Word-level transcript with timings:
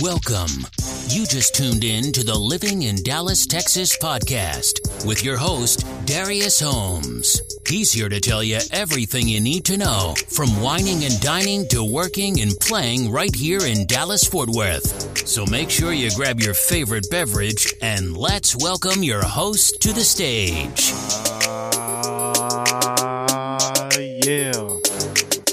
Welcome. 0.00 0.64
You 1.08 1.26
just 1.26 1.56
tuned 1.56 1.82
in 1.82 2.12
to 2.12 2.22
the 2.22 2.38
Living 2.38 2.82
in 2.82 3.02
Dallas, 3.02 3.46
Texas 3.46 3.98
podcast 3.98 5.04
with 5.04 5.24
your 5.24 5.36
host, 5.36 5.84
Darius 6.06 6.60
Holmes. 6.60 7.40
He's 7.66 7.90
here 7.90 8.08
to 8.08 8.20
tell 8.20 8.44
you 8.44 8.60
everything 8.70 9.26
you 9.26 9.40
need 9.40 9.64
to 9.64 9.76
know 9.76 10.14
from 10.28 10.62
whining 10.62 11.04
and 11.04 11.20
dining 11.20 11.66
to 11.68 11.82
working 11.82 12.40
and 12.40 12.52
playing 12.60 13.10
right 13.10 13.34
here 13.34 13.66
in 13.66 13.86
Dallas, 13.86 14.22
Fort 14.22 14.50
Worth. 14.50 15.26
So 15.26 15.44
make 15.46 15.68
sure 15.68 15.92
you 15.92 16.10
grab 16.14 16.38
your 16.38 16.54
favorite 16.54 17.10
beverage 17.10 17.74
and 17.82 18.16
let's 18.16 18.54
welcome 18.54 19.02
your 19.02 19.24
host 19.24 19.80
to 19.80 19.92
the 19.92 20.02
stage. 20.04 20.92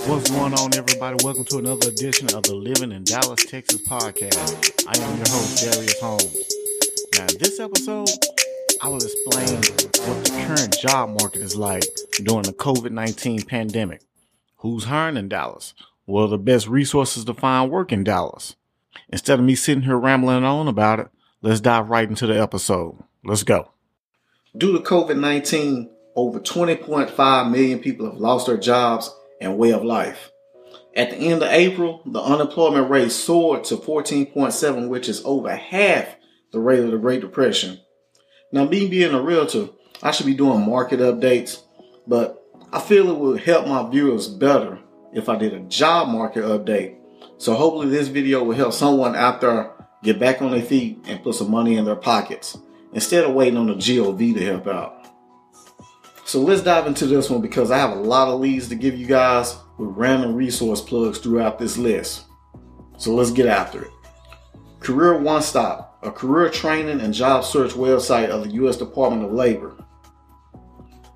What's 0.08 0.30
going 0.30 0.54
on, 0.54 0.76
everybody? 0.76 1.18
Welcome 1.24 1.46
to 1.46 1.58
another 1.58 1.90
edition 1.90 2.32
of 2.36 2.44
the 2.44 2.54
Living 2.54 2.92
in 2.92 3.06
Dallas, 3.06 3.44
Texas 3.44 3.82
podcast. 3.82 4.86
I 4.88 4.96
am 5.04 5.18
your 5.18 5.28
host, 5.28 5.66
Darius 5.66 6.00
Holmes. 6.00 6.46
Now, 7.18 7.26
this 7.40 7.60
episode, 7.60 8.10
I 8.84 8.88
will 8.88 8.98
explain 8.98 9.56
what 9.58 10.24
the 10.24 10.46
current 10.46 10.78
job 10.78 11.20
market 11.20 11.42
is 11.42 11.56
like 11.56 11.86
during 12.24 12.44
the 12.44 12.54
COVID 12.54 12.92
19 12.92 13.46
pandemic. 13.46 14.04
Who's 14.58 14.84
hiring 14.84 15.18
in 15.18 15.28
Dallas? 15.28 15.74
What 16.06 16.26
are 16.26 16.28
the 16.28 16.38
best 16.38 16.68
resources 16.68 17.26
to 17.26 17.34
find 17.34 17.72
work 17.72 17.92
in 17.92 18.04
Dallas? 18.04 18.56
Instead 19.10 19.40
of 19.40 19.46
me 19.46 19.56
sitting 19.56 19.86
here 19.86 19.98
rambling 19.98 20.44
on 20.44 20.68
about 20.68 21.00
it, 21.00 21.08
let's 21.42 21.62
dive 21.62 21.90
right 21.90 22.08
into 22.08 22.28
the 22.28 22.40
episode. 22.40 23.04
Let's 23.24 23.42
go. 23.42 23.72
Due 24.56 24.74
to 24.74 24.84
COVID 24.84 25.18
19, 25.20 25.90
over 26.16 26.40
20.5 26.40 27.50
million 27.50 27.80
people 27.80 28.06
have 28.06 28.20
lost 28.20 28.46
their 28.46 28.58
jobs 28.58 29.12
and 29.42 29.58
way 29.58 29.72
of 29.72 29.84
life. 29.84 30.32
At 30.96 31.12
the 31.12 31.18
end 31.18 31.44
of 31.44 31.50
April, 31.52 32.02
the 32.06 32.22
unemployment 32.22 32.90
rate 32.90 33.12
soared 33.12 33.66
to 33.66 33.78
14.7, 33.78 34.88
which 34.88 35.10
is 35.10 35.22
over 35.26 35.54
half 35.54 36.16
the 36.52 36.60
rate 36.60 36.80
of 36.80 36.92
the 36.92 36.98
Great 36.98 37.22
Depression. 37.22 37.80
Now, 38.52 38.66
me 38.66 38.88
being 38.88 39.14
a 39.14 39.22
realtor, 39.22 39.70
I 40.02 40.12
should 40.12 40.26
be 40.26 40.34
doing 40.34 40.66
market 40.66 41.00
updates, 41.02 41.62
but 42.08 42.42
I 42.72 42.80
feel 42.80 43.10
it 43.10 43.18
would 43.18 43.42
help 43.42 43.68
my 43.68 43.90
viewers 43.90 44.28
better 44.28 44.80
if 45.14 45.28
I 45.30 45.38
did 45.38 45.54
a 45.54 45.60
job 45.62 46.10
market 46.10 46.44
update. 46.44 46.98
So 47.38 47.54
hopefully 47.54 47.90
this 47.90 48.08
video 48.08 48.44
will 48.44 48.56
help 48.56 48.74
someone 48.74 49.16
out 49.16 49.42
there 49.42 49.74
get 50.04 50.20
back 50.20 50.42
on 50.42 50.52
their 50.52 50.62
feet 50.62 51.00
and 51.08 51.24
put 51.24 51.36
some 51.36 51.52
money 51.52 51.78
in 51.78 51.86
their 51.86 51.96
pockets 51.96 52.58
instead 52.94 53.26
of 53.26 53.34
waiting 53.34 53.58
on 53.58 53.68
the 53.68 53.74
GOV 53.76 54.36
to 54.36 54.46
help 54.46 54.68
out. 54.68 55.05
So 56.26 56.42
let's 56.42 56.64
dive 56.64 56.88
into 56.88 57.06
this 57.06 57.30
one 57.30 57.40
because 57.40 57.70
I 57.70 57.78
have 57.78 57.92
a 57.92 58.02
lot 58.02 58.30
of 58.30 58.40
leads 58.40 58.68
to 58.70 58.76
give 58.76 58.98
you 58.98 59.06
guys 59.06 59.56
with 59.78 59.90
random 59.90 60.34
resource 60.34 60.82
plugs 60.82 61.20
throughout 61.20 61.60
this 61.60 61.78
list. 61.78 62.26
So 62.98 63.14
let's 63.14 63.30
get 63.30 63.46
after 63.46 63.84
it. 63.84 63.92
Career 64.80 65.20
One 65.20 65.44
Stop, 65.44 66.00
a 66.02 66.12
career 66.12 66.50
training 66.50 67.00
and 67.00 67.14
job 67.14 67.44
search 67.44 67.74
website 67.74 68.30
of 68.30 68.44
the 68.44 68.50
U.S. 68.56 68.76
Department 68.76 69.24
of 69.24 69.34
Labor. 69.34 69.76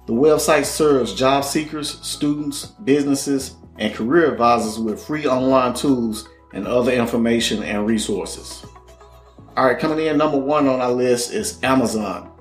The 0.05 0.13
website 0.13 0.65
serves 0.65 1.15
job 1.15 1.43
seekers, 1.43 1.99
students, 2.05 2.67
businesses, 2.67 3.55
and 3.79 3.95
career 3.95 4.31
advisors 4.31 4.77
with 4.77 5.03
free 5.03 5.25
online 5.25 5.73
tools 5.73 6.29
and 6.53 6.67
other 6.67 6.91
information 6.91 7.63
and 7.63 7.87
resources. 7.87 8.63
All 9.57 9.65
right, 9.65 9.79
coming 9.79 10.05
in 10.05 10.19
number 10.19 10.37
one 10.37 10.67
on 10.67 10.81
our 10.81 10.91
list 10.91 11.33
is 11.33 11.63
Amazon. 11.63 12.31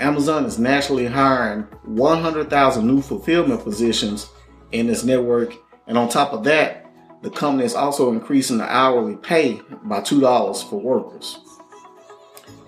Amazon 0.00 0.44
is 0.44 0.58
nationally 0.58 1.06
hiring 1.06 1.62
100,000 1.84 2.86
new 2.86 3.02
fulfillment 3.02 3.62
positions 3.62 4.30
in 4.72 4.88
its 4.88 5.04
network. 5.04 5.54
And 5.86 5.98
on 5.98 6.08
top 6.08 6.32
of 6.32 6.44
that, 6.44 6.86
the 7.22 7.30
company 7.30 7.64
is 7.64 7.74
also 7.74 8.12
increasing 8.12 8.58
the 8.58 8.72
hourly 8.72 9.16
pay 9.16 9.60
by 9.84 10.00
$2 10.00 10.70
for 10.70 10.80
workers. 10.80 11.40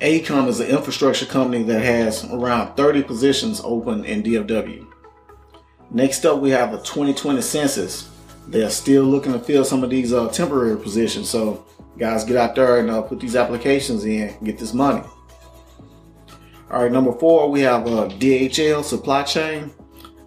AECOM 0.01 0.49
is 0.49 0.61
an 0.61 0.69
infrastructure 0.69 1.27
company 1.27 1.63
that 1.65 1.81
has 1.81 2.25
around 2.25 2.75
30 2.75 3.03
positions 3.03 3.61
open 3.63 4.05
in 4.05 4.23
DFW. 4.23 4.87
Next 5.91 6.25
up, 6.25 6.41
we 6.41 6.51
have 6.51 6.73
the 6.73 6.79
2020 6.79 7.43
census. 7.43 8.11
They're 8.49 8.71
still 8.71 9.05
looking 9.05 9.33
to 9.33 9.39
fill 9.39 9.65
some 9.65 9.85
of 9.85 9.91
these 9.91 10.13
uh, 10.13 10.29
temporary 10.29 10.79
positions. 10.79 11.29
So, 11.29 11.65
guys, 11.99 12.25
get 12.25 12.37
out 12.37 12.55
there 12.55 12.79
and 12.79 12.91
uh, 12.91 13.03
put 13.03 13.21
these 13.21 13.37
applications 13.37 14.05
in, 14.05 14.35
get 14.43 14.59
this 14.59 14.73
money. 14.73 15.03
All 16.71 16.85
right, 16.85 16.93
number 16.93 17.13
four, 17.13 17.51
we 17.51 17.63
have 17.63 17.85
uh, 17.89 18.09
DHL 18.09 18.85
Supply 18.85 19.25
Chain. 19.25 19.73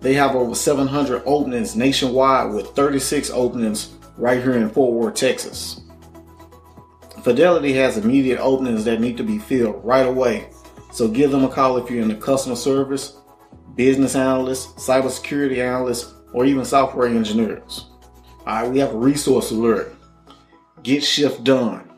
They 0.01 0.13
have 0.15 0.35
over 0.35 0.53
700 0.53 1.23
openings 1.25 1.77
nationwide 1.77 2.53
with 2.53 2.67
36 2.71 3.29
openings 3.29 3.95
right 4.17 4.43
here 4.43 4.55
in 4.55 4.69
Fort 4.69 4.93
Worth, 4.93 5.15
Texas. 5.15 5.79
Fidelity 7.23 7.71
has 7.75 7.95
immediate 7.95 8.39
openings 8.41 8.83
that 8.83 8.99
need 8.99 9.15
to 9.15 9.23
be 9.23 9.39
filled 9.39 9.79
right 9.85 10.05
away. 10.05 10.49
So 10.91 11.07
give 11.07 11.31
them 11.31 11.45
a 11.45 11.49
call 11.49 11.77
if 11.77 11.89
you're 11.89 12.01
in 12.01 12.09
the 12.09 12.15
customer 12.15 12.57
service, 12.57 13.21
business 13.75 14.13
analyst, 14.13 14.75
cybersecurity 14.75 15.59
analyst, 15.59 16.13
or 16.33 16.43
even 16.43 16.65
software 16.65 17.07
engineers. 17.07 17.85
All 18.45 18.63
right, 18.63 18.69
we 18.69 18.79
have 18.79 18.93
a 18.93 18.97
resource 18.97 19.51
alert. 19.51 19.95
Get 20.83 21.05
shift 21.05 21.45
done. 21.45 21.89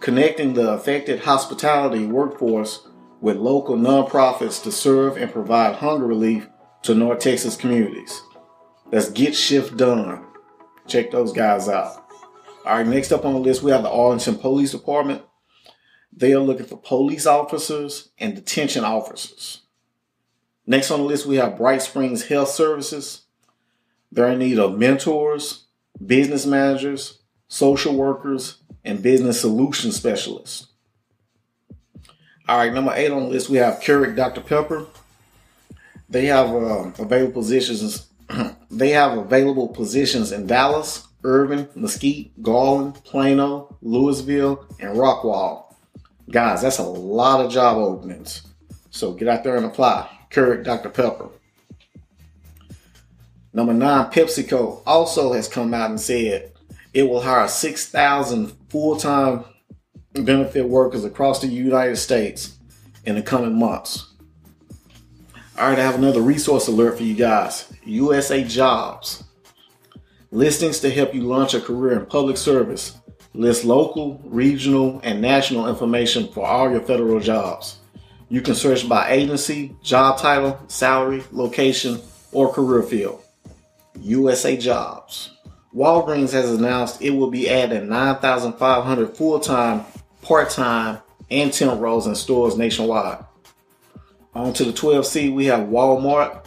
Connecting 0.00 0.54
the 0.54 0.70
affected 0.70 1.20
hospitality 1.20 2.06
workforce 2.06 2.85
with 3.20 3.36
local 3.36 3.76
nonprofits 3.76 4.62
to 4.62 4.72
serve 4.72 5.16
and 5.16 5.32
provide 5.32 5.76
hunger 5.76 6.06
relief 6.06 6.48
to 6.82 6.94
North 6.94 7.20
Texas 7.20 7.56
communities. 7.56 8.22
Let's 8.92 9.10
get 9.10 9.34
shift 9.34 9.76
done. 9.76 10.24
Check 10.86 11.10
those 11.10 11.32
guys 11.32 11.68
out. 11.68 12.04
All 12.64 12.76
right, 12.76 12.86
next 12.86 13.12
up 13.12 13.24
on 13.24 13.32
the 13.32 13.40
list, 13.40 13.62
we 13.62 13.70
have 13.70 13.82
the 13.82 13.90
Arlington 13.90 14.36
Police 14.36 14.72
Department. 14.72 15.22
They 16.12 16.32
are 16.32 16.40
looking 16.40 16.66
for 16.66 16.78
police 16.78 17.26
officers 17.26 18.10
and 18.18 18.34
detention 18.34 18.84
officers. 18.84 19.62
Next 20.66 20.90
on 20.90 21.00
the 21.00 21.06
list, 21.06 21.26
we 21.26 21.36
have 21.36 21.56
Bright 21.56 21.82
Springs 21.82 22.24
Health 22.24 22.50
Services. 22.50 23.22
They're 24.10 24.28
in 24.28 24.38
need 24.38 24.58
of 24.58 24.78
mentors, 24.78 25.66
business 26.04 26.46
managers, 26.46 27.20
social 27.48 27.94
workers, 27.94 28.58
and 28.84 29.02
business 29.02 29.40
solution 29.40 29.92
specialists. 29.92 30.68
All 32.48 32.58
right, 32.58 32.72
number 32.72 32.92
eight 32.94 33.10
on 33.10 33.24
the 33.24 33.28
list, 33.28 33.50
we 33.50 33.58
have 33.58 33.80
Keurig 33.80 34.14
Dr. 34.14 34.40
Pepper. 34.40 34.86
They 36.08 36.26
have 36.26 36.50
uh, 36.50 36.92
available 36.96 37.32
positions. 37.32 38.06
they 38.70 38.90
have 38.90 39.18
available 39.18 39.66
positions 39.68 40.30
in 40.30 40.46
Dallas, 40.46 41.08
Irving, 41.24 41.66
Mesquite, 41.74 42.40
Garland, 42.44 43.02
Plano, 43.02 43.76
Lewisville, 43.82 44.64
and 44.78 44.96
Rockwall. 44.96 45.74
Guys, 46.30 46.62
that's 46.62 46.78
a 46.78 46.84
lot 46.84 47.44
of 47.44 47.50
job 47.50 47.78
openings. 47.78 48.42
So 48.90 49.12
get 49.12 49.26
out 49.26 49.42
there 49.42 49.56
and 49.56 49.66
apply. 49.66 50.08
Keurig 50.30 50.62
Dr. 50.62 50.90
Pepper. 50.90 51.28
Number 53.52 53.74
nine, 53.74 54.12
PepsiCo 54.12 54.82
also 54.86 55.32
has 55.32 55.48
come 55.48 55.74
out 55.74 55.90
and 55.90 56.00
said 56.00 56.52
it 56.94 57.02
will 57.02 57.22
hire 57.22 57.48
6,000 57.48 58.52
full 58.68 58.96
time 58.96 59.44
benefit 60.22 60.68
workers 60.68 61.04
across 61.04 61.40
the 61.40 61.46
United 61.46 61.96
States 61.96 62.56
in 63.04 63.14
the 63.14 63.22
coming 63.22 63.58
months. 63.58 64.12
All 65.58 65.68
right, 65.68 65.78
I 65.78 65.82
have 65.82 65.94
another 65.94 66.20
resource 66.20 66.68
alert 66.68 66.98
for 66.98 67.02
you 67.02 67.14
guys 67.14 67.72
USA 67.84 68.44
Jobs. 68.44 69.24
Listings 70.30 70.80
to 70.80 70.90
help 70.90 71.14
you 71.14 71.22
launch 71.22 71.54
a 71.54 71.60
career 71.60 71.98
in 71.98 72.06
public 72.06 72.36
service. 72.36 72.98
List 73.32 73.64
local, 73.64 74.20
regional, 74.24 75.00
and 75.04 75.22
national 75.22 75.68
information 75.68 76.28
for 76.28 76.46
all 76.46 76.70
your 76.70 76.80
federal 76.80 77.20
jobs. 77.20 77.78
You 78.28 78.40
can 78.40 78.54
search 78.54 78.88
by 78.88 79.10
agency, 79.10 79.76
job 79.82 80.18
title, 80.18 80.58
salary, 80.68 81.22
location, 81.32 82.00
or 82.32 82.52
career 82.52 82.82
field. 82.82 83.22
USA 84.00 84.56
Jobs. 84.56 85.30
Walgreens 85.74 86.32
has 86.32 86.50
announced 86.50 87.02
it 87.02 87.10
will 87.10 87.30
be 87.30 87.48
adding 87.48 87.88
9,500 87.88 89.16
full 89.16 89.38
time 89.38 89.84
part 90.26 90.50
time, 90.50 90.98
and 91.30 91.52
temp 91.52 91.80
roles 91.80 92.06
in 92.06 92.14
stores 92.14 92.56
nationwide. 92.56 93.24
On 94.34 94.52
to 94.52 94.64
the 94.64 94.72
12C, 94.72 95.32
we 95.32 95.46
have 95.46 95.68
Walmart. 95.68 96.44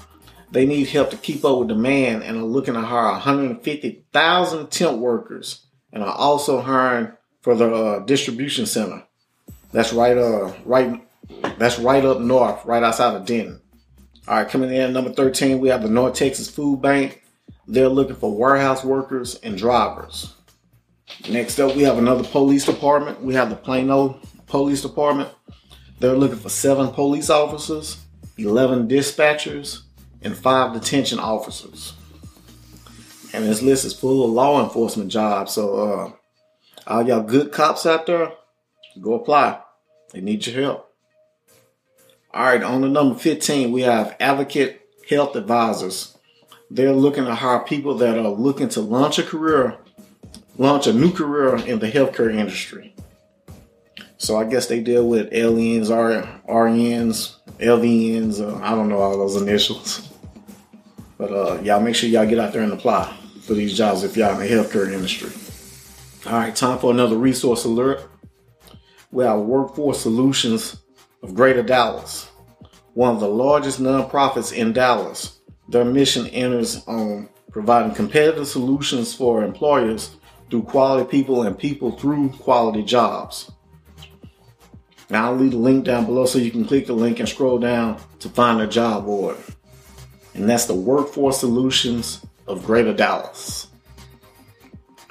They 0.51 0.65
need 0.65 0.89
help 0.89 1.11
to 1.11 1.17
keep 1.17 1.45
up 1.45 1.59
with 1.59 1.69
demand 1.69 2.23
and 2.23 2.37
are 2.37 2.43
looking 2.43 2.73
to 2.73 2.81
hire 2.81 3.11
150,000 3.13 4.71
temp 4.71 4.97
workers 4.99 5.65
and 5.93 6.03
are 6.03 6.13
also 6.13 6.61
hiring 6.61 7.13
for 7.41 7.55
the 7.55 7.73
uh, 7.73 7.99
distribution 7.99 8.65
center. 8.65 9.03
That's 9.71 9.93
right, 9.93 10.17
uh, 10.17 10.53
right, 10.65 11.01
that's 11.57 11.79
right 11.79 12.03
up 12.03 12.19
north, 12.19 12.65
right 12.65 12.83
outside 12.83 13.15
of 13.15 13.25
Denton. 13.25 13.61
All 14.27 14.35
right, 14.35 14.49
coming 14.49 14.71
in 14.71 14.81
at 14.81 14.91
number 14.91 15.11
13, 15.11 15.59
we 15.59 15.69
have 15.69 15.83
the 15.83 15.89
North 15.89 16.15
Texas 16.15 16.49
Food 16.49 16.81
Bank. 16.81 17.23
They're 17.67 17.87
looking 17.87 18.15
for 18.15 18.35
warehouse 18.35 18.83
workers 18.83 19.35
and 19.35 19.57
drivers. 19.57 20.33
Next 21.29 21.59
up, 21.59 21.75
we 21.75 21.83
have 21.83 21.97
another 21.97 22.23
police 22.23 22.65
department. 22.65 23.21
We 23.21 23.33
have 23.35 23.49
the 23.49 23.55
Plano 23.55 24.19
Police 24.47 24.81
Department. 24.81 25.29
They're 25.99 26.15
looking 26.15 26.37
for 26.37 26.49
seven 26.49 26.89
police 26.89 27.29
officers, 27.29 27.97
11 28.37 28.87
dispatchers, 28.87 29.81
and 30.21 30.35
five 30.35 30.73
detention 30.73 31.19
officers. 31.19 31.93
And 33.33 33.45
this 33.45 33.61
list 33.61 33.85
is 33.85 33.93
full 33.93 34.25
of 34.25 34.31
law 34.31 34.63
enforcement 34.63 35.11
jobs. 35.11 35.53
So 35.53 35.75
uh, 35.75 36.11
All 36.87 37.07
y'all 37.07 37.21
good 37.21 37.51
cops 37.51 37.85
out 37.85 38.05
there, 38.05 38.31
go 38.99 39.13
apply. 39.15 39.59
They 40.13 40.21
need 40.21 40.47
your 40.47 40.63
help. 40.63 40.89
All 42.33 42.43
right, 42.43 42.63
on 42.63 42.81
the 42.81 42.89
number 42.89 43.17
15, 43.17 43.71
we 43.71 43.81
have 43.81 44.15
Advocate 44.19 44.81
Health 45.09 45.35
Advisors. 45.35 46.17
They're 46.71 46.93
looking 46.93 47.25
to 47.25 47.35
hire 47.35 47.59
people 47.59 47.95
that 47.97 48.17
are 48.17 48.29
looking 48.29 48.69
to 48.69 48.81
launch 48.81 49.19
a 49.19 49.23
career, 49.23 49.77
launch 50.59 50.87
a 50.87 50.93
new 50.93 51.11
career 51.11 51.55
in 51.55 51.79
the 51.79 51.89
healthcare 51.89 52.31
industry. 52.35 52.93
So 54.17 54.37
I 54.37 54.43
guess 54.43 54.67
they 54.67 54.81
deal 54.81 55.07
with 55.07 55.33
aliens, 55.33 55.89
RNs, 55.89 57.35
LVNs, 57.59 58.41
uh, 58.41 58.61
I 58.61 58.71
don't 58.71 58.89
know 58.89 58.99
all 58.99 59.17
those 59.17 59.41
initials. 59.41 60.09
But 61.17 61.31
uh, 61.31 61.61
y'all 61.61 61.79
make 61.79 61.95
sure 61.95 62.09
y'all 62.09 62.27
get 62.27 62.39
out 62.39 62.51
there 62.51 62.61
and 62.61 62.73
apply 62.73 63.15
for 63.41 63.53
these 63.53 63.75
jobs 63.75 64.03
if 64.03 64.17
y'all 64.17 64.39
in 64.39 64.39
the 64.39 64.53
healthcare 64.53 64.91
industry. 64.91 65.31
All 66.25 66.37
right, 66.37 66.53
time 66.53 66.77
for 66.77 66.91
another 66.91 67.15
resource 67.15 67.63
alert. 67.63 68.09
We 69.11 69.23
have 69.23 69.39
Workforce 69.39 70.01
Solutions 70.01 70.81
of 71.23 71.33
Greater 71.33 71.63
Dallas, 71.63 72.29
one 72.93 73.15
of 73.15 73.21
the 73.21 73.29
largest 73.29 73.81
nonprofits 73.81 74.53
in 74.53 74.73
Dallas. 74.73 75.39
Their 75.69 75.85
mission 75.85 76.27
enters 76.27 76.85
on 76.85 77.29
providing 77.49 77.95
competitive 77.95 78.47
solutions 78.47 79.13
for 79.13 79.43
employers 79.43 80.17
through 80.49 80.63
quality 80.63 81.09
people 81.09 81.43
and 81.43 81.57
people 81.57 81.91
through 81.91 82.29
quality 82.29 82.83
jobs. 82.83 83.51
Now 85.09 85.25
I'll 85.25 85.35
leave 85.35 85.51
the 85.51 85.57
link 85.57 85.85
down 85.85 86.05
below 86.05 86.25
so 86.25 86.39
you 86.39 86.51
can 86.51 86.65
click 86.65 86.85
the 86.85 86.93
link 86.93 87.19
and 87.19 87.27
scroll 87.27 87.57
down 87.57 87.99
to 88.19 88.29
find 88.29 88.61
a 88.61 88.67
job 88.67 89.05
board. 89.05 89.37
And 90.33 90.47
that's 90.47 90.65
the 90.65 90.75
Workforce 90.75 91.39
Solutions 91.39 92.25
of 92.47 92.65
Greater 92.65 92.93
Dallas. 92.93 93.67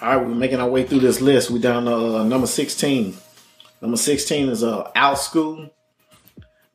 All 0.01 0.17
right, 0.17 0.17
we're 0.17 0.35
making 0.35 0.61
our 0.61 0.69
way 0.69 0.85
through 0.85 1.01
this 1.01 1.21
list. 1.21 1.51
We're 1.51 1.59
down 1.59 1.87
to 1.87 2.19
uh, 2.19 2.25
number 2.25 2.47
16. 2.47 3.17
Number 3.83 3.97
16 3.97 4.49
is 4.49 4.63
uh, 4.63 4.91
Outschool. 4.95 5.71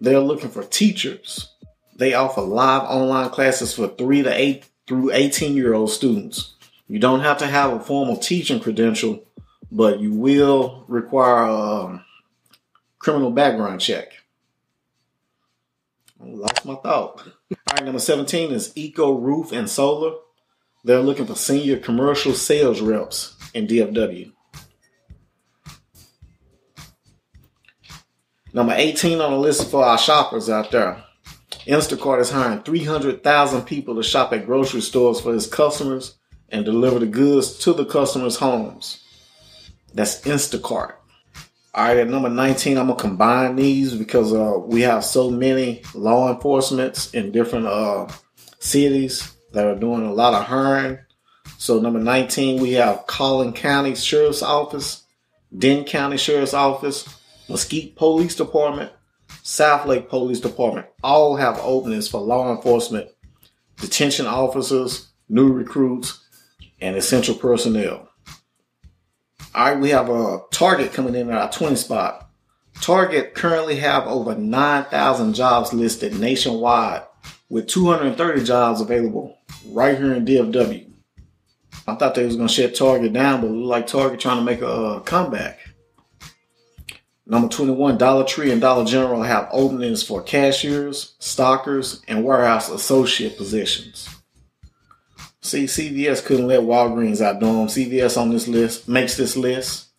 They're 0.01 0.19
looking 0.19 0.50
for 0.50 0.63
teachers. 0.63 1.50
They 1.95 2.13
offer 2.13 2.42
live 2.42 2.81
online 2.83 3.30
classes 3.30 3.74
for 3.74 3.88
3 3.88 4.24
to 4.24 4.33
8 4.33 4.65
through 4.88 5.12
18 5.13 5.56
year 5.56 5.74
old 5.74 5.92
students. 5.92 6.56
You 6.88 7.00
don't 7.00 7.22
have 7.22 7.38
to 7.40 7.48
have 7.48 7.74
a 7.74 7.80
formal 7.80 8.18
teaching 8.18 8.60
credential, 8.60 9.24
but 9.72 10.00
you 10.00 10.14
will 10.14 10.86
require 10.88 11.44
a 11.44 11.56
um, 11.56 12.06
criminal 13.00 13.32
background 13.32 13.82
check. 13.82 14.12
I 16.22 16.28
lost 16.28 16.66
my 16.66 16.76
thought. 16.76 17.22
All 17.26 17.58
right, 17.72 17.84
number 17.84 18.00
17 18.00 18.52
is 18.52 18.72
Eco 18.76 19.14
Roof 19.14 19.52
and 19.52 19.70
Solar. 19.70 20.18
They're 20.84 21.00
looking 21.00 21.26
for 21.26 21.36
senior 21.36 21.78
commercial 21.78 22.34
sales 22.34 22.82
reps 22.82 23.36
in 23.54 23.68
DFW. 23.68 24.32
Number 28.54 28.74
18 28.76 29.20
on 29.20 29.32
the 29.32 29.38
list 29.38 29.72
for 29.72 29.84
our 29.84 29.98
shoppers 29.98 30.50
out 30.50 30.70
there. 30.72 31.04
Instacart 31.66 32.20
is 32.20 32.30
hiring 32.30 32.62
300,000 32.62 33.64
people 33.64 33.96
to 33.96 34.04
shop 34.04 34.34
at 34.34 34.46
grocery 34.46 34.82
stores 34.82 35.22
for 35.22 35.34
its 35.34 35.48
customers 35.48 36.18
and 36.50 36.66
deliver 36.66 37.00
the 37.00 37.06
goods 37.06 37.57
to 37.60 37.74
the 37.74 37.86
customers' 37.86 38.38
homes. 38.38 39.04
That's 39.94 40.22
Instacart. 40.22 40.94
All 41.75 41.86
right, 41.86 41.98
at 41.98 42.07
number 42.07 42.30
19, 42.30 42.78
I'm 42.78 42.88
gonna 42.88 43.00
combine 43.00 43.56
these 43.56 43.95
because 43.95 44.31
uh, 44.31 44.60
we 44.60 44.81
have 44.81 45.04
so 45.04 45.31
many 45.31 45.81
law 45.95 46.31
enforcements 46.31 47.12
in 47.13 47.31
different 47.31 47.66
uh, 47.66 48.07
cities 48.60 49.36
that 49.54 49.66
are 49.66 49.75
doing 49.75 50.06
a 50.06 50.13
lot 50.13 50.36
of 50.36 50.45
hiring. 50.45 51.00
So 51.57 51.80
number 51.80 52.00
19, 52.00 52.62
we 52.62 52.74
have 52.74 53.07
Collin 53.07 53.54
County 53.54 53.96
Sheriff's 53.96 54.44
Office, 54.44 55.04
Denton 55.57 55.86
County 55.86 56.18
Sheriff's 56.18 56.54
Office, 56.54 57.07
Mesquite 57.50 57.96
Police 57.96 58.36
Department, 58.36 58.92
South 59.42 59.86
Lake 59.88 60.10
Police 60.10 60.39
Department. 60.39 60.88
All 61.04 61.36
have 61.36 61.60
openings 61.60 62.07
for 62.07 62.22
law 62.22 62.56
enforcement, 62.56 63.10
detention 63.78 64.25
officers, 64.25 65.10
new 65.30 65.51
recruits, 65.51 66.23
and 66.84 66.98
essential 66.98 67.34
personnel. 67.36 68.10
All 69.56 69.66
right, 69.66 69.80
we 69.80 69.90
have 69.92 70.10
a 70.10 70.42
Target 70.52 70.94
coming 70.94 71.16
in 71.16 71.30
at 71.30 71.38
our 71.38 71.52
20 71.52 71.76
spot. 71.76 72.30
Target 72.82 73.34
currently 73.34 73.78
have 73.78 74.06
over 74.08 74.36
9,000 74.36 75.34
jobs 75.34 75.74
listed 75.74 76.20
nationwide 76.20 77.04
with 77.50 77.68
230 77.68 78.44
jobs 78.44 78.82
available 78.82 79.38
right 79.68 79.98
here 79.98 80.14
in 80.14 80.26
DFW. 80.26 80.92
I 81.88 81.96
thought 81.96 82.16
they 82.16 82.26
was 82.26 82.36
going 82.36 82.48
to 82.48 82.54
shut 82.54 82.76
Target 82.76 83.14
down, 83.14 83.42
but 83.42 83.48
it 83.48 83.52
looked 83.52 83.68
like 83.68 83.88
Target 83.88 84.20
trying 84.20 84.40
to 84.40 84.44
make 84.44 84.62
a, 84.62 84.66
a 84.66 85.02
comeback. 85.02 85.60
Number 87.26 87.48
21, 87.48 87.98
Dollar 87.98 88.26
Tree 88.26 88.52
and 88.52 88.60
Dollar 88.60 88.86
General 88.86 89.24
have 89.24 89.48
openings 89.52 90.04
for 90.04 90.22
cashiers, 90.22 91.16
stockers, 91.20 92.02
and 92.08 92.26
warehouse 92.26 92.70
associate 92.70 93.38
positions. 93.38 94.10
See, 95.54 95.66
CVS 95.66 96.26
couldn't 96.26 96.48
let 96.48 96.62
Walgreens 96.62 97.22
outdo 97.22 97.46
them. 97.46 97.68
CVS 97.68 98.20
on 98.20 98.32
this 98.32 98.48
list 98.48 98.90
makes 98.90 99.16
this 99.16 99.38
list. 99.38 99.90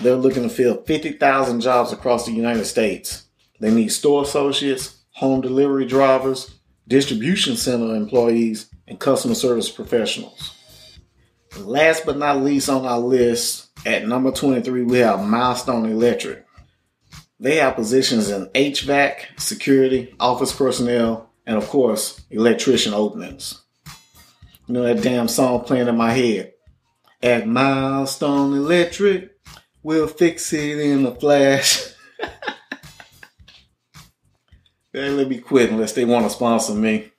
They're 0.00 0.16
looking 0.16 0.44
to 0.44 0.48
fill 0.48 0.82
50,000 0.82 1.60
jobs 1.60 1.92
across 1.92 2.24
the 2.24 2.32
United 2.32 2.64
States. 2.64 3.26
They 3.60 3.70
need 3.70 3.88
store 3.92 4.22
associates, 4.22 5.02
home 5.10 5.42
delivery 5.42 5.84
drivers, 5.84 6.58
distribution 6.88 7.58
center 7.58 7.94
employees, 7.94 8.70
and 8.88 8.98
customer 8.98 9.34
service 9.34 9.68
professionals. 9.68 10.56
Last 11.58 12.06
but 12.06 12.16
not 12.16 12.42
least 12.42 12.70
on 12.70 12.86
our 12.86 12.98
list, 12.98 13.68
at 13.84 14.08
number 14.08 14.30
23, 14.30 14.84
we 14.84 15.00
have 15.00 15.22
Milestone 15.22 15.84
Electric. 15.84 16.46
They 17.38 17.56
have 17.56 17.74
positions 17.74 18.30
in 18.30 18.46
HVAC, 18.54 19.38
security, 19.38 20.16
office 20.18 20.54
personnel, 20.54 21.30
and 21.44 21.58
of 21.58 21.68
course, 21.68 22.22
electrician 22.30 22.94
openings. 22.94 23.63
You 24.66 24.74
know 24.74 24.82
that 24.82 25.02
damn 25.02 25.28
song 25.28 25.64
playing 25.64 25.88
in 25.88 25.96
my 25.96 26.12
head. 26.12 26.54
At 27.22 27.46
Milestone 27.46 28.54
Electric, 28.54 29.30
we'll 29.82 30.06
fix 30.06 30.52
it 30.54 30.78
in 30.78 31.04
a 31.04 31.14
flash. 31.14 31.92
hey, 34.92 35.10
let 35.10 35.28
me 35.28 35.38
quit 35.38 35.70
unless 35.70 35.92
they 35.92 36.06
want 36.06 36.24
to 36.24 36.30
sponsor 36.30 36.72
me. 36.72 37.10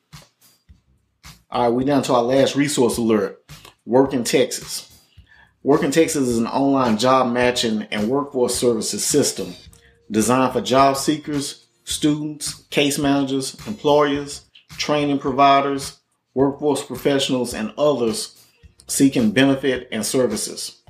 All 1.51 1.63
right, 1.63 1.69
we 1.69 1.85
down 1.85 2.01
to 2.03 2.13
our 2.13 2.23
last 2.23 2.55
resource 2.55 2.97
alert. 2.97 3.43
Work 3.85 4.13
in 4.13 4.23
Texas. 4.23 4.91
Work 5.61 5.83
in 5.83 5.91
Texas 5.91 6.27
is 6.27 6.39
an 6.39 6.47
online 6.47 6.97
job 6.97 7.31
matching 7.31 7.83
and 7.91 8.09
workforce 8.09 8.55
services 8.55 9.05
system 9.05 9.53
designed 10.09 10.53
for 10.53 10.61
job 10.61 10.97
seekers, 10.97 11.67
students, 11.83 12.63
case 12.69 12.97
managers, 12.97 13.55
employers, 13.67 14.45
training 14.71 15.19
providers, 15.19 15.99
workforce 16.35 16.83
professionals, 16.83 17.55
and 17.55 17.73
others 17.77 18.45
seeking 18.87 19.31
benefit 19.31 19.87
and 19.91 20.05
services. 20.05 20.83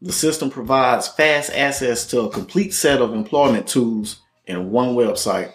The 0.00 0.12
system 0.12 0.50
provides 0.50 1.08
fast 1.08 1.50
access 1.52 2.06
to 2.06 2.20
a 2.20 2.30
complete 2.30 2.72
set 2.72 3.02
of 3.02 3.12
employment 3.12 3.66
tools 3.66 4.20
in 4.46 4.70
one 4.70 4.94
website. 4.94 5.52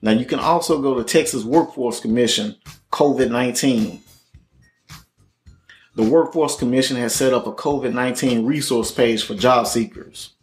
Now 0.00 0.12
you 0.12 0.24
can 0.24 0.38
also 0.38 0.80
go 0.80 0.94
to 0.94 1.04
Texas 1.04 1.44
Workforce 1.44 2.00
Commission 2.00 2.56
COVID 2.92 3.30
19. 3.30 4.02
The 5.96 6.02
Workforce 6.04 6.56
Commission 6.56 6.96
has 6.96 7.14
set 7.14 7.34
up 7.34 7.46
a 7.46 7.52
COVID 7.52 7.92
19 7.92 8.46
resource 8.46 8.90
page 8.90 9.24
for 9.24 9.34
job 9.34 9.66
seekers. 9.66 10.34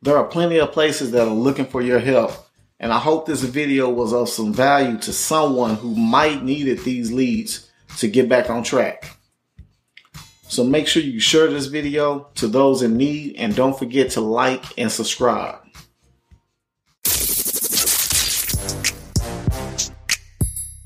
There 0.00 0.16
are 0.16 0.24
plenty 0.24 0.58
of 0.58 0.72
places 0.72 1.12
that 1.12 1.28
are 1.28 1.34
looking 1.34 1.66
for 1.66 1.80
your 1.80 2.00
help 2.00 2.32
and 2.82 2.92
I 2.92 2.98
hope 2.98 3.26
this 3.26 3.42
video 3.44 3.88
was 3.88 4.12
of 4.12 4.28
some 4.28 4.52
value 4.52 4.98
to 4.98 5.12
someone 5.12 5.76
who 5.76 5.94
might 5.94 6.42
needed 6.42 6.80
these 6.80 7.12
leads 7.12 7.70
to 7.98 8.08
get 8.08 8.28
back 8.28 8.50
on 8.50 8.64
track. 8.64 9.16
So 10.48 10.64
make 10.64 10.88
sure 10.88 11.00
you 11.00 11.20
share 11.20 11.46
this 11.46 11.66
video 11.66 12.26
to 12.34 12.48
those 12.48 12.82
in 12.82 12.96
need 12.96 13.36
and 13.36 13.54
don't 13.54 13.78
forget 13.78 14.10
to 14.10 14.20
like 14.20 14.64
and 14.76 14.90
subscribe. 14.90 15.60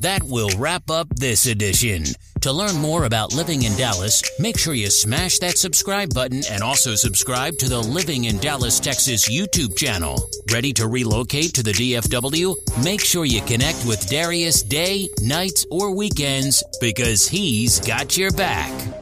That 0.01 0.23
will 0.23 0.51
wrap 0.59 0.91
up 0.91 1.09
this 1.17 1.47
edition. 1.47 2.05
To 2.47 2.53
learn 2.53 2.77
more 2.77 3.07
about 3.07 3.35
living 3.35 3.65
in 3.65 3.77
Dallas, 3.77 4.23
make 4.39 4.57
sure 4.57 4.73
you 4.73 4.89
smash 4.89 5.41
that 5.41 5.59
subscribe 5.59 6.15
button 6.15 6.45
and 6.49 6.63
also 6.63 6.95
subscribe 6.95 7.59
to 7.59 7.69
the 7.69 7.81
Living 7.81 8.27
in 8.27 8.39
Dallas, 8.39 8.79
Texas 8.79 9.29
YouTube 9.29 9.77
channel. 9.77 10.31
Ready 10.53 10.73
to 10.75 10.87
relocate 10.87 11.55
to 11.55 11.65
the 11.65 11.73
DFW? 11.73 12.55
Make 12.85 13.01
sure 13.01 13.25
you 13.25 13.41
connect 13.41 13.85
with 13.85 14.09
Darius 14.09 14.63
day, 14.63 15.09
nights, 15.23 15.67
or 15.73 15.93
weekends 15.93 16.63
because 16.81 17.27
he's 17.27 17.81
got 17.81 18.17
your 18.17 18.31
back. 18.31 18.96